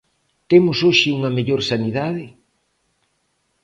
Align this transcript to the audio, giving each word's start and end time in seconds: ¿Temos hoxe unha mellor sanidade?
¿Temos 0.51 0.77
hoxe 0.85 1.07
unha 1.17 1.33
mellor 1.37 1.61
sanidade? 1.71 2.25